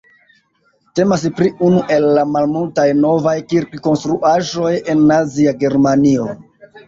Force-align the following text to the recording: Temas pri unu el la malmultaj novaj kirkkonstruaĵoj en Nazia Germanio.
Temas 0.99 1.25
pri 1.39 1.49
unu 1.67 1.81
el 1.95 2.07
la 2.19 2.23
malmultaj 2.37 2.85
novaj 3.01 3.35
kirkkonstruaĵoj 3.53 4.71
en 4.95 5.05
Nazia 5.13 5.53
Germanio. 5.65 6.27